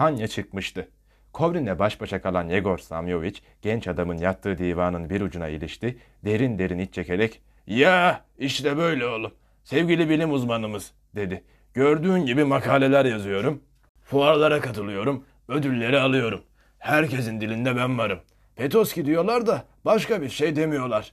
Tanya 0.00 0.28
çıkmıştı. 0.28 0.88
Kovrin'le 1.32 1.78
baş 1.78 2.00
başa 2.00 2.22
kalan 2.22 2.48
Yegor 2.48 2.78
Samyovich 2.78 3.40
genç 3.62 3.88
adamın 3.88 4.16
yattığı 4.18 4.58
divanın 4.58 5.10
bir 5.10 5.20
ucuna 5.20 5.48
ilişti, 5.48 5.98
derin 6.24 6.58
derin 6.58 6.78
iç 6.78 6.94
çekerek 6.94 7.40
''Ya 7.66 8.24
işte 8.38 8.76
böyle 8.76 9.06
oğlum, 9.06 9.32
sevgili 9.64 10.08
bilim 10.10 10.32
uzmanımız'' 10.32 10.92
dedi. 11.14 11.44
''Gördüğün 11.74 12.26
gibi 12.26 12.44
makaleler 12.44 13.04
yazıyorum, 13.04 13.62
fuarlara 14.04 14.60
katılıyorum, 14.60 15.24
ödülleri 15.48 16.00
alıyorum. 16.00 16.42
Herkesin 16.78 17.40
dilinde 17.40 17.76
ben 17.76 17.98
varım. 17.98 18.18
Petoski 18.56 19.06
diyorlar 19.06 19.46
da 19.46 19.64
başka 19.84 20.22
bir 20.22 20.28
şey 20.28 20.56
demiyorlar. 20.56 21.12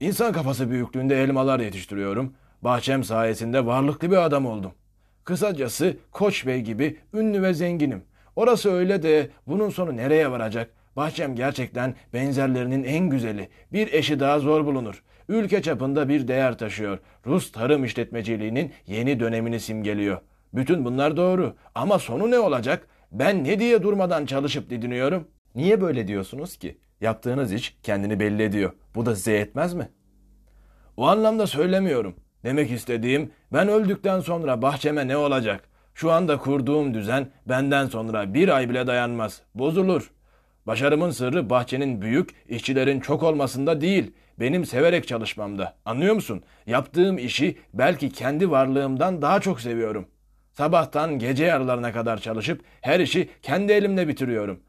İnsan 0.00 0.32
kafası 0.32 0.70
büyüklüğünde 0.70 1.22
elmalar 1.22 1.60
yetiştiriyorum. 1.60 2.34
Bahçem 2.62 3.04
sayesinde 3.04 3.66
varlıklı 3.66 4.10
bir 4.10 4.16
adam 4.16 4.46
oldum. 4.46 4.72
Kısacası 5.24 5.96
Koç 6.12 6.46
Bey 6.46 6.60
gibi 6.60 6.96
ünlü 7.14 7.42
ve 7.42 7.54
zenginim. 7.54 8.02
Orası 8.36 8.72
öyle 8.72 9.02
de 9.02 9.30
bunun 9.46 9.70
sonu 9.70 9.96
nereye 9.96 10.30
varacak? 10.30 10.70
Bahçem 10.96 11.34
gerçekten 11.34 11.94
benzerlerinin 12.12 12.84
en 12.84 13.10
güzeli. 13.10 13.48
Bir 13.72 13.92
eşi 13.92 14.20
daha 14.20 14.38
zor 14.38 14.66
bulunur. 14.66 15.02
Ülke 15.28 15.62
çapında 15.62 16.08
bir 16.08 16.28
değer 16.28 16.58
taşıyor. 16.58 16.98
Rus 17.26 17.52
tarım 17.52 17.84
işletmeciliğinin 17.84 18.72
yeni 18.86 19.20
dönemini 19.20 19.60
simgeliyor. 19.60 20.18
Bütün 20.54 20.84
bunlar 20.84 21.16
doğru 21.16 21.54
ama 21.74 21.98
sonu 21.98 22.30
ne 22.30 22.38
olacak? 22.38 22.88
Ben 23.12 23.44
ne 23.44 23.58
diye 23.60 23.82
durmadan 23.82 24.26
çalışıp 24.26 24.70
didiniyorum? 24.70 25.28
Niye 25.54 25.80
böyle 25.80 26.08
diyorsunuz 26.08 26.56
ki? 26.56 26.78
Yaptığınız 27.00 27.52
iş 27.52 27.76
kendini 27.82 28.20
belli 28.20 28.42
ediyor. 28.42 28.72
Bu 28.94 29.06
da 29.06 29.16
size 29.16 29.32
yetmez 29.32 29.74
mi? 29.74 29.88
O 30.96 31.06
anlamda 31.06 31.46
söylemiyorum. 31.46 32.16
Demek 32.44 32.70
istediğim 32.70 33.30
ben 33.52 33.68
öldükten 33.68 34.20
sonra 34.20 34.62
bahçeme 34.62 35.08
ne 35.08 35.16
olacak? 35.16 35.68
Şu 35.96 36.12
anda 36.12 36.38
kurduğum 36.38 36.94
düzen 36.94 37.28
benden 37.46 37.86
sonra 37.86 38.34
bir 38.34 38.48
ay 38.48 38.68
bile 38.70 38.86
dayanmaz. 38.86 39.42
Bozulur. 39.54 40.10
Başarımın 40.66 41.10
sırrı 41.10 41.50
bahçenin 41.50 42.02
büyük, 42.02 42.30
işçilerin 42.48 43.00
çok 43.00 43.22
olmasında 43.22 43.80
değil, 43.80 44.12
benim 44.40 44.66
severek 44.66 45.08
çalışmamda. 45.08 45.76
Anlıyor 45.84 46.14
musun? 46.14 46.42
Yaptığım 46.66 47.18
işi 47.18 47.58
belki 47.74 48.10
kendi 48.10 48.50
varlığımdan 48.50 49.22
daha 49.22 49.40
çok 49.40 49.60
seviyorum. 49.60 50.08
Sabahtan 50.52 51.18
gece 51.18 51.44
yarılarına 51.44 51.92
kadar 51.92 52.18
çalışıp 52.18 52.60
her 52.80 53.00
işi 53.00 53.28
kendi 53.42 53.72
elimle 53.72 54.08
bitiriyorum. 54.08 54.60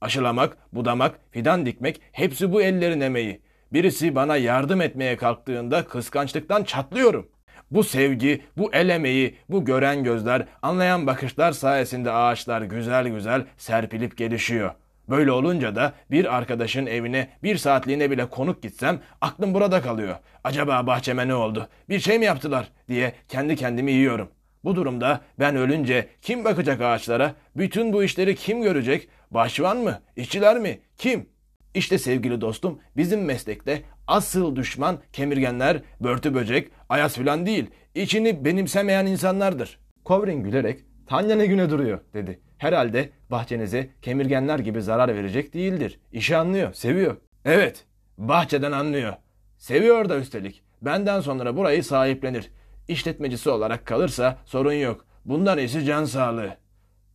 Aşılamak, 0.00 0.56
budamak, 0.74 1.18
fidan 1.30 1.66
dikmek 1.66 2.00
hepsi 2.12 2.52
bu 2.52 2.62
ellerin 2.62 3.00
emeği. 3.00 3.42
Birisi 3.72 4.14
bana 4.14 4.36
yardım 4.36 4.80
etmeye 4.80 5.16
kalktığında 5.16 5.84
kıskançlıktan 5.84 6.64
çatlıyorum. 6.64 7.28
Bu 7.72 7.84
sevgi, 7.84 8.42
bu 8.56 8.70
el 8.72 8.88
emeği, 8.88 9.34
bu 9.48 9.64
gören 9.64 10.04
gözler, 10.04 10.46
anlayan 10.62 11.06
bakışlar 11.06 11.52
sayesinde 11.52 12.12
ağaçlar 12.12 12.62
güzel 12.62 13.08
güzel 13.08 13.44
serpilip 13.56 14.16
gelişiyor. 14.16 14.70
Böyle 15.08 15.32
olunca 15.32 15.76
da 15.76 15.92
bir 16.10 16.36
arkadaşın 16.36 16.86
evine 16.86 17.28
bir 17.42 17.56
saatliğine 17.56 18.10
bile 18.10 18.26
konuk 18.26 18.62
gitsem 18.62 19.00
aklım 19.20 19.54
burada 19.54 19.82
kalıyor. 19.82 20.16
Acaba 20.44 20.86
bahçeme 20.86 21.28
ne 21.28 21.34
oldu? 21.34 21.68
Bir 21.88 22.00
şey 22.00 22.18
mi 22.18 22.24
yaptılar 22.24 22.68
diye 22.88 23.12
kendi 23.28 23.56
kendimi 23.56 23.92
yiyorum. 23.92 24.28
Bu 24.64 24.76
durumda 24.76 25.20
ben 25.38 25.56
ölünce 25.56 26.08
kim 26.22 26.44
bakacak 26.44 26.80
ağaçlara? 26.80 27.34
Bütün 27.56 27.92
bu 27.92 28.04
işleri 28.04 28.36
kim 28.36 28.62
görecek? 28.62 29.08
Bahçıvan 29.30 29.76
mı? 29.76 30.00
İşçiler 30.16 30.58
mi? 30.58 30.78
Kim? 30.96 31.26
İşte 31.74 31.98
sevgili 31.98 32.40
dostum 32.40 32.78
bizim 32.96 33.24
meslekte 33.24 33.82
asıl 34.06 34.56
düşman 34.56 34.98
kemirgenler, 35.12 35.82
börtü 36.00 36.34
böcek, 36.34 36.70
ayas 36.92 37.14
filan 37.14 37.46
değil. 37.46 37.66
İçini 37.94 38.44
benimsemeyen 38.44 39.06
insanlardır. 39.06 39.78
Kovrin 40.04 40.42
gülerek 40.42 40.80
Tanya 41.06 41.36
ne 41.36 41.46
güne 41.46 41.70
duruyor 41.70 42.00
dedi. 42.14 42.40
Herhalde 42.58 43.10
bahçenize 43.30 43.90
kemirgenler 44.02 44.58
gibi 44.58 44.82
zarar 44.82 45.14
verecek 45.14 45.54
değildir. 45.54 46.00
İşi 46.12 46.36
anlıyor, 46.36 46.72
seviyor. 46.72 47.16
Evet, 47.44 47.84
bahçeden 48.18 48.72
anlıyor. 48.72 49.14
Seviyor 49.58 50.08
da 50.08 50.18
üstelik. 50.18 50.62
Benden 50.82 51.20
sonra 51.20 51.56
burayı 51.56 51.84
sahiplenir. 51.84 52.50
İşletmecisi 52.88 53.50
olarak 53.50 53.86
kalırsa 53.86 54.38
sorun 54.44 54.72
yok. 54.72 55.04
Bundan 55.24 55.58
iyisi 55.58 55.84
can 55.84 56.04
sağlığı. 56.04 56.56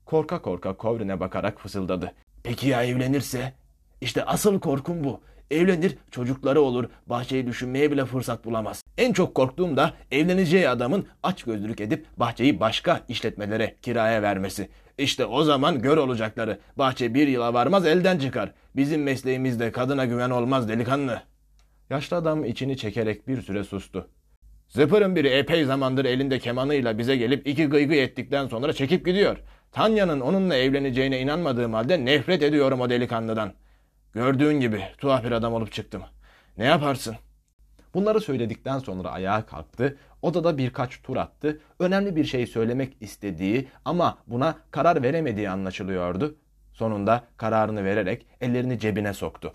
Korka 0.05 0.41
korka 0.41 0.77
Kovrin'e 0.77 1.19
bakarak 1.19 1.61
fısıldadı. 1.61 2.13
Peki 2.43 2.67
ya 2.67 2.83
evlenirse? 2.83 3.53
İşte 4.01 4.23
asıl 4.23 4.59
korkum 4.59 5.03
bu. 5.03 5.21
Evlenir, 5.51 5.97
çocukları 6.11 6.61
olur, 6.61 6.89
bahçeyi 7.07 7.47
düşünmeye 7.47 7.91
bile 7.91 8.05
fırsat 8.05 8.45
bulamaz. 8.45 8.83
En 8.97 9.13
çok 9.13 9.35
korktuğum 9.35 9.77
da 9.77 9.93
evleneceği 10.11 10.69
adamın 10.69 11.07
aç 11.23 11.43
gözlülük 11.43 11.81
edip 11.81 12.05
bahçeyi 12.17 12.59
başka 12.59 13.01
işletmelere 13.07 13.75
kiraya 13.81 14.21
vermesi. 14.21 14.69
İşte 14.97 15.25
o 15.25 15.43
zaman 15.43 15.81
gör 15.81 15.97
olacakları. 15.97 16.59
Bahçe 16.77 17.13
bir 17.13 17.27
yıla 17.27 17.53
varmaz 17.53 17.85
elden 17.85 18.19
çıkar. 18.19 18.51
Bizim 18.75 19.03
mesleğimizde 19.03 19.71
kadına 19.71 20.05
güven 20.05 20.29
olmaz 20.29 20.69
delikanlı. 20.69 21.21
Yaşlı 21.89 22.17
adam 22.17 22.45
içini 22.45 22.77
çekerek 22.77 23.27
bir 23.27 23.41
süre 23.41 23.63
sustu. 23.63 24.07
Zıpırın 24.67 25.15
biri 25.15 25.27
epey 25.27 25.65
zamandır 25.65 26.05
elinde 26.05 26.39
kemanıyla 26.39 26.97
bize 26.97 27.15
gelip 27.15 27.47
iki 27.47 27.65
gıygı 27.65 27.95
ettikten 27.95 28.47
sonra 28.47 28.73
çekip 28.73 29.05
gidiyor. 29.05 29.37
Tanya'nın 29.71 30.19
onunla 30.19 30.55
evleneceğine 30.55 31.19
inanmadığım 31.19 31.73
halde 31.73 32.05
nefret 32.05 32.43
ediyorum 32.43 32.81
o 32.81 32.89
delikanlıdan. 32.89 33.53
Gördüğün 34.13 34.59
gibi 34.59 34.81
tuhaf 34.97 35.23
bir 35.23 35.31
adam 35.31 35.53
olup 35.53 35.71
çıktım. 35.71 36.01
Ne 36.57 36.65
yaparsın? 36.65 37.15
Bunları 37.93 38.21
söyledikten 38.21 38.79
sonra 38.79 39.09
ayağa 39.09 39.45
kalktı. 39.45 39.97
Odada 40.21 40.57
birkaç 40.57 41.01
tur 41.01 41.17
attı. 41.17 41.59
Önemli 41.79 42.15
bir 42.15 42.25
şey 42.25 42.47
söylemek 42.47 42.97
istediği 43.01 43.67
ama 43.85 44.17
buna 44.27 44.55
karar 44.71 45.03
veremediği 45.03 45.49
anlaşılıyordu. 45.49 46.35
Sonunda 46.73 47.23
kararını 47.37 47.83
vererek 47.83 48.25
ellerini 48.41 48.79
cebine 48.79 49.13
soktu. 49.13 49.53